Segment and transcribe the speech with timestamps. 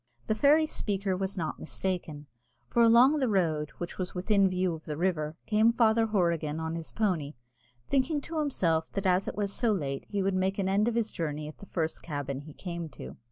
[0.25, 2.25] The fairy speaker was not mistaken;
[2.67, 6.73] for along the road, which was within view of the river, came Father Horrigan on
[6.73, 7.35] his pony,
[7.87, 10.95] thinking to himself that as it was so late he would make an end of
[10.95, 13.17] his journey at the first cabin he came to.